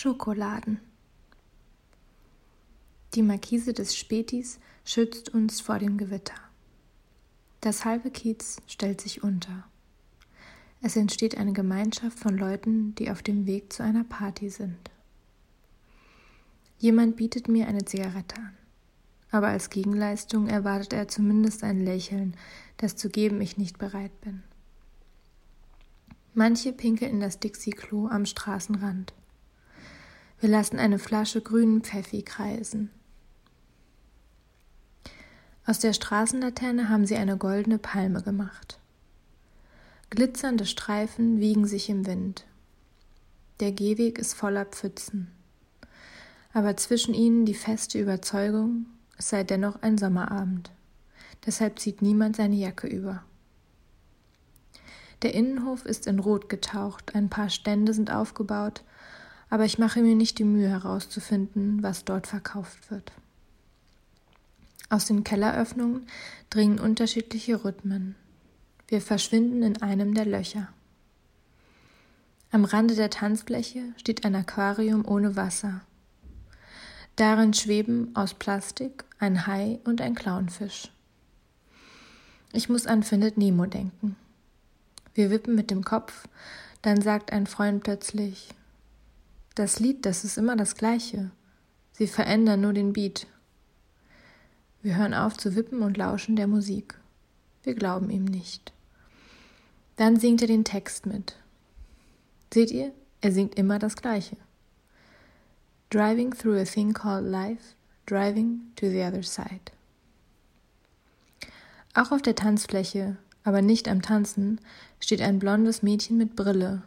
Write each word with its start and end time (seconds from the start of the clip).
Schokoladen. 0.00 0.80
Die 3.12 3.20
Markise 3.22 3.74
des 3.74 3.94
Spätis 3.94 4.58
schützt 4.82 5.28
uns 5.28 5.60
vor 5.60 5.78
dem 5.78 5.98
Gewitter. 5.98 6.36
Das 7.60 7.84
halbe 7.84 8.10
Kiez 8.10 8.62
stellt 8.66 9.02
sich 9.02 9.22
unter. 9.22 9.64
Es 10.80 10.96
entsteht 10.96 11.36
eine 11.36 11.52
Gemeinschaft 11.52 12.18
von 12.18 12.38
Leuten, 12.38 12.94
die 12.94 13.10
auf 13.10 13.22
dem 13.22 13.44
Weg 13.44 13.74
zu 13.74 13.82
einer 13.82 14.04
Party 14.04 14.48
sind. 14.48 14.90
Jemand 16.78 17.16
bietet 17.16 17.48
mir 17.48 17.68
eine 17.68 17.84
Zigarette 17.84 18.36
an, 18.36 18.56
aber 19.30 19.48
als 19.48 19.68
Gegenleistung 19.68 20.46
erwartet 20.46 20.94
er 20.94 21.08
zumindest 21.08 21.62
ein 21.62 21.84
Lächeln, 21.84 22.38
das 22.78 22.96
zu 22.96 23.10
geben 23.10 23.42
ich 23.42 23.58
nicht 23.58 23.76
bereit 23.76 24.18
bin. 24.22 24.44
Manche 26.32 26.72
pinkeln 26.72 27.10
in 27.10 27.20
das 27.20 27.38
Dixie-Klo 27.38 28.06
am 28.06 28.24
Straßenrand. 28.24 29.12
Wir 30.40 30.48
lassen 30.48 30.78
eine 30.78 30.98
Flasche 30.98 31.42
grünen 31.42 31.82
Pfeffi 31.82 32.22
kreisen. 32.22 32.90
Aus 35.66 35.78
der 35.78 35.92
Straßenlaterne 35.92 36.88
haben 36.88 37.06
sie 37.06 37.16
eine 37.16 37.36
goldene 37.36 37.78
Palme 37.78 38.22
gemacht. 38.22 38.78
Glitzernde 40.08 40.64
Streifen 40.64 41.38
wiegen 41.38 41.66
sich 41.66 41.90
im 41.90 42.06
Wind. 42.06 42.46
Der 43.60 43.70
Gehweg 43.70 44.18
ist 44.18 44.32
voller 44.32 44.64
Pfützen. 44.64 45.30
Aber 46.54 46.76
zwischen 46.76 47.14
ihnen 47.14 47.44
die 47.44 47.54
feste 47.54 48.00
Überzeugung, 48.00 48.86
es 49.18 49.28
sei 49.28 49.44
dennoch 49.44 49.82
ein 49.82 49.98
Sommerabend. 49.98 50.70
Deshalb 51.44 51.78
zieht 51.78 52.00
niemand 52.00 52.36
seine 52.36 52.56
Jacke 52.56 52.86
über. 52.86 53.22
Der 55.22 55.34
Innenhof 55.34 55.84
ist 55.84 56.06
in 56.06 56.18
Rot 56.18 56.48
getaucht, 56.48 57.14
ein 57.14 57.28
paar 57.28 57.50
Stände 57.50 57.92
sind 57.92 58.10
aufgebaut, 58.10 58.82
aber 59.50 59.64
ich 59.64 59.78
mache 59.78 60.00
mir 60.00 60.14
nicht 60.14 60.38
die 60.38 60.44
Mühe 60.44 60.68
herauszufinden, 60.68 61.82
was 61.82 62.04
dort 62.04 62.28
verkauft 62.28 62.90
wird. 62.90 63.12
Aus 64.88 65.04
den 65.04 65.24
Kelleröffnungen 65.24 66.06
dringen 66.48 66.78
unterschiedliche 66.78 67.64
Rhythmen. 67.64 68.14
Wir 68.88 69.00
verschwinden 69.00 69.62
in 69.62 69.82
einem 69.82 70.14
der 70.14 70.24
Löcher. 70.24 70.68
Am 72.52 72.64
Rande 72.64 72.94
der 72.94 73.10
Tanzfläche 73.10 73.82
steht 73.96 74.24
ein 74.24 74.34
Aquarium 74.34 75.06
ohne 75.06 75.36
Wasser. 75.36 75.82
Darin 77.16 77.52
schweben 77.52 78.10
aus 78.14 78.34
Plastik 78.34 79.04
ein 79.18 79.46
Hai 79.46 79.78
und 79.84 80.00
ein 80.00 80.14
Clownfisch. 80.14 80.90
Ich 82.52 82.68
muss 82.68 82.86
an 82.86 83.02
Findet 83.02 83.36
Nemo 83.36 83.66
denken. 83.66 84.16
Wir 85.14 85.30
wippen 85.30 85.54
mit 85.54 85.70
dem 85.70 85.84
Kopf, 85.84 86.26
dann 86.82 87.00
sagt 87.02 87.32
ein 87.32 87.46
Freund 87.46 87.84
plötzlich, 87.84 88.48
das 89.54 89.80
Lied, 89.80 90.06
das 90.06 90.24
ist 90.24 90.38
immer 90.38 90.56
das 90.56 90.74
gleiche. 90.76 91.30
Sie 91.92 92.06
verändern 92.06 92.60
nur 92.60 92.72
den 92.72 92.92
Beat. 92.92 93.26
Wir 94.82 94.96
hören 94.96 95.12
auf 95.12 95.36
zu 95.36 95.56
wippen 95.56 95.82
und 95.82 95.96
lauschen 95.96 96.36
der 96.36 96.46
Musik. 96.46 96.98
Wir 97.62 97.74
glauben 97.74 98.10
ihm 98.10 98.24
nicht. 98.24 98.72
Dann 99.96 100.18
singt 100.18 100.40
er 100.40 100.48
den 100.48 100.64
Text 100.64 101.04
mit. 101.04 101.36
Seht 102.52 102.70
ihr, 102.70 102.92
er 103.20 103.32
singt 103.32 103.56
immer 103.56 103.78
das 103.78 103.96
Gleiche. 103.96 104.36
Driving 105.90 106.30
through 106.30 106.58
a 106.58 106.64
thing 106.64 106.94
called 106.94 107.26
life, 107.26 107.74
driving 108.06 108.60
to 108.76 108.88
the 108.88 109.02
other 109.02 109.22
side. 109.22 109.72
Auch 111.94 112.12
auf 112.12 112.22
der 112.22 112.36
Tanzfläche, 112.36 113.16
aber 113.42 113.60
nicht 113.60 113.88
am 113.88 114.00
Tanzen, 114.00 114.60
steht 115.00 115.20
ein 115.20 115.38
blondes 115.38 115.82
Mädchen 115.82 116.16
mit 116.16 116.36
Brille 116.36 116.82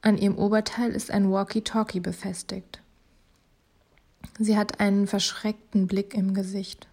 an 0.00 0.16
ihrem 0.16 0.38
Oberteil 0.38 0.92
ist 0.92 1.10
ein 1.10 1.30
Walkie-Talkie 1.30 2.00
befestigt. 2.00 2.80
Sie 4.38 4.56
hat 4.56 4.80
einen 4.80 5.06
verschreckten 5.06 5.86
Blick 5.86 6.14
im 6.14 6.34
Gesicht. 6.34 6.86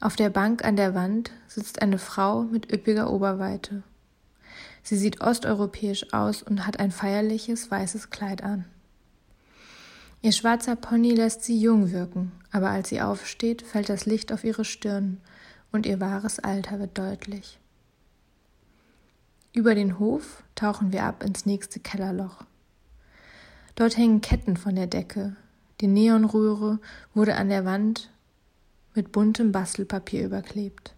Auf 0.00 0.16
der 0.16 0.30
Bank 0.30 0.64
an 0.64 0.76
der 0.76 0.94
Wand 0.94 1.30
sitzt 1.46 1.82
eine 1.82 1.98
Frau 1.98 2.42
mit 2.44 2.72
üppiger 2.72 3.10
Oberweite. 3.10 3.82
Sie 4.82 4.96
sieht 4.96 5.20
osteuropäisch 5.20 6.12
aus 6.14 6.42
und 6.42 6.66
hat 6.66 6.80
ein 6.80 6.90
feierliches 6.90 7.70
weißes 7.70 8.08
Kleid 8.08 8.42
an. 8.42 8.64
Ihr 10.22 10.32
schwarzer 10.32 10.76
Pony 10.76 11.12
lässt 11.12 11.44
sie 11.44 11.60
jung 11.60 11.92
wirken, 11.92 12.32
aber 12.50 12.70
als 12.70 12.88
sie 12.88 13.02
aufsteht, 13.02 13.62
fällt 13.62 13.90
das 13.90 14.06
Licht 14.06 14.32
auf 14.32 14.44
ihre 14.44 14.64
Stirn 14.64 15.20
und 15.70 15.86
ihr 15.86 16.00
wahres 16.00 16.38
Alter 16.38 16.78
wird 16.78 16.96
deutlich. 16.96 17.59
Über 19.52 19.74
den 19.74 19.98
Hof 19.98 20.44
tauchen 20.54 20.92
wir 20.92 21.02
ab 21.02 21.24
ins 21.24 21.44
nächste 21.44 21.80
Kellerloch. 21.80 22.44
Dort 23.74 23.96
hängen 23.96 24.20
Ketten 24.20 24.56
von 24.56 24.76
der 24.76 24.86
Decke. 24.86 25.34
Die 25.80 25.88
Neonröhre 25.88 26.78
wurde 27.14 27.34
an 27.34 27.48
der 27.48 27.64
Wand 27.64 28.10
mit 28.94 29.10
buntem 29.10 29.50
Bastelpapier 29.50 30.24
überklebt. 30.24 30.94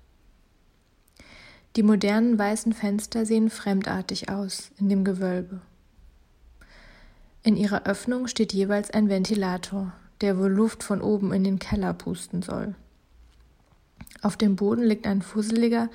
Die 1.76 1.82
modernen 1.82 2.38
weißen 2.38 2.74
Fenster 2.74 3.24
sehen 3.24 3.48
fremdartig 3.48 4.28
aus 4.28 4.70
in 4.78 4.90
dem 4.90 5.04
Gewölbe. 5.04 5.62
In 7.42 7.56
ihrer 7.56 7.86
Öffnung 7.86 8.26
steht 8.26 8.52
jeweils 8.52 8.90
ein 8.90 9.08
Ventilator, 9.08 9.94
der 10.20 10.38
wohl 10.38 10.50
Luft 10.50 10.82
von 10.82 11.00
oben 11.00 11.32
in 11.32 11.44
den 11.44 11.58
Keller 11.58 11.94
pusten 11.94 12.42
soll. 12.42 12.74
Auf 14.20 14.36
dem 14.36 14.56
Boden 14.56 14.82
liegt 14.82 15.06
ein 15.06 15.22
fusseliger, 15.22 15.88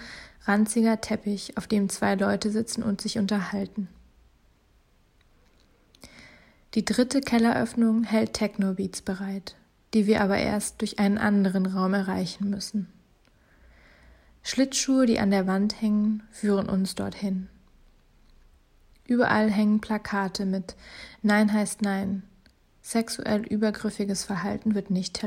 ranziger 0.45 0.99
Teppich, 1.01 1.57
auf 1.57 1.67
dem 1.67 1.89
zwei 1.89 2.15
Leute 2.15 2.51
sitzen 2.51 2.83
und 2.83 3.01
sich 3.01 3.17
unterhalten. 3.17 3.87
Die 6.73 6.85
dritte 6.85 7.21
Kelleröffnung 7.21 8.03
hält 8.03 8.33
Techno-Beats 8.33 9.01
bereit, 9.01 9.55
die 9.93 10.05
wir 10.07 10.21
aber 10.21 10.37
erst 10.37 10.81
durch 10.81 10.99
einen 10.99 11.17
anderen 11.17 11.65
Raum 11.65 11.93
erreichen 11.93 12.49
müssen. 12.49 12.87
Schlittschuhe, 14.43 15.05
die 15.05 15.19
an 15.19 15.31
der 15.31 15.47
Wand 15.47 15.81
hängen, 15.81 16.23
führen 16.31 16.69
uns 16.69 16.95
dorthin. 16.95 17.49
Überall 19.05 19.49
hängen 19.49 19.79
Plakate 19.79 20.45
mit 20.45 20.75
Nein 21.21 21.51
heißt 21.51 21.81
Nein. 21.81 22.23
Sexuell 22.81 23.41
übergriffiges 23.41 24.23
Verhalten 24.23 24.75
wird 24.75 24.89
nicht 24.91 25.19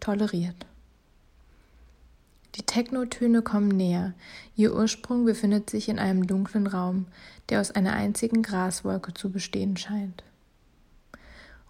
toleriert. 0.00 0.66
Die 2.56 2.62
Technotöne 2.62 3.42
kommen 3.42 3.68
näher. 3.68 4.14
Ihr 4.54 4.74
Ursprung 4.74 5.24
befindet 5.24 5.70
sich 5.70 5.88
in 5.88 5.98
einem 5.98 6.26
dunklen 6.26 6.66
Raum, 6.66 7.06
der 7.48 7.60
aus 7.60 7.72
einer 7.72 7.94
einzigen 7.94 8.42
Graswolke 8.42 9.12
zu 9.12 9.30
bestehen 9.30 9.76
scheint. 9.76 10.22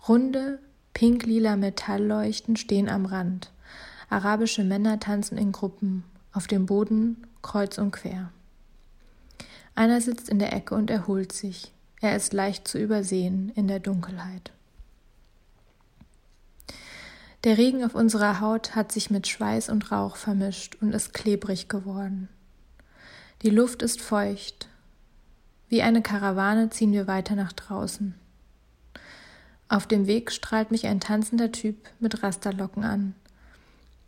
Runde, 0.06 0.58
pink-lila 0.92 1.56
Metallleuchten 1.56 2.56
stehen 2.56 2.88
am 2.88 3.06
Rand. 3.06 3.50
Arabische 4.10 4.62
Männer 4.62 5.00
tanzen 5.00 5.38
in 5.38 5.52
Gruppen, 5.52 6.04
auf 6.32 6.46
dem 6.46 6.66
Boden 6.66 7.26
kreuz 7.40 7.78
und 7.78 7.92
quer. 7.92 8.30
Einer 9.74 10.00
sitzt 10.00 10.28
in 10.28 10.38
der 10.38 10.52
Ecke 10.52 10.74
und 10.74 10.90
erholt 10.90 11.32
sich. 11.32 11.72
Er 12.00 12.14
ist 12.14 12.34
leicht 12.34 12.68
zu 12.68 12.78
übersehen 12.78 13.50
in 13.54 13.66
der 13.66 13.80
Dunkelheit. 13.80 14.52
Der 17.44 17.58
Regen 17.58 17.84
auf 17.84 17.94
unserer 17.94 18.40
Haut 18.40 18.74
hat 18.74 18.90
sich 18.90 19.10
mit 19.10 19.28
Schweiß 19.28 19.68
und 19.68 19.92
Rauch 19.92 20.16
vermischt 20.16 20.78
und 20.80 20.94
ist 20.94 21.12
klebrig 21.12 21.68
geworden. 21.68 22.30
Die 23.42 23.50
Luft 23.50 23.82
ist 23.82 24.00
feucht. 24.00 24.68
Wie 25.68 25.82
eine 25.82 26.00
Karawane 26.00 26.70
ziehen 26.70 26.92
wir 26.92 27.06
weiter 27.06 27.34
nach 27.34 27.52
draußen. 27.52 28.14
Auf 29.68 29.86
dem 29.86 30.06
Weg 30.06 30.32
strahlt 30.32 30.70
mich 30.70 30.86
ein 30.86 31.00
tanzender 31.00 31.52
Typ 31.52 31.76
mit 32.00 32.22
Rasterlocken 32.22 32.82
an. 32.82 33.14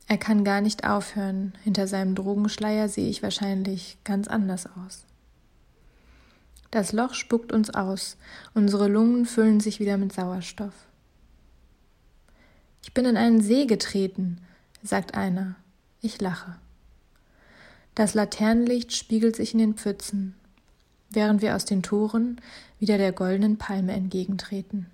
Er 0.09 0.17
kann 0.17 0.43
gar 0.43 0.63
nicht 0.63 0.89
aufhören. 0.89 1.53
Hinter 1.63 1.87
seinem 1.89 2.15
Drogenschleier 2.15 2.89
sehe 2.89 3.11
ich 3.11 3.23
wahrscheinlich 3.23 3.99
ganz 4.05 4.29
anders 4.29 4.67
aus. 4.67 5.05
Das 6.71 6.93
Loch 6.93 7.13
spuckt 7.13 7.53
uns 7.53 7.69
aus. 7.69 8.17
Unsere 8.55 8.89
Lungen 8.89 9.27
füllen 9.27 9.61
sich 9.61 9.79
wieder 9.79 9.99
mit 9.99 10.15
Sauerstoff. 10.15 10.87
Ich 12.87 12.95
bin 12.95 13.05
in 13.05 13.17
einen 13.17 13.41
See 13.41 13.67
getreten, 13.67 14.39
sagt 14.85 15.17
einer. 15.17 15.57
Ich 16.03 16.21
lache. 16.21 16.55
Das 17.97 18.15
Laternenlicht 18.15 18.95
spiegelt 18.95 19.35
sich 19.35 19.55
in 19.55 19.59
den 19.59 19.75
Pfützen, 19.75 20.37
während 21.11 21.43
wir 21.43 21.57
aus 21.57 21.65
den 21.65 21.83
Toren 21.83 22.41
wieder 22.79 22.97
der 22.97 23.11
goldenen 23.11 23.59
Palme 23.59 23.93
entgegentreten. 23.93 24.87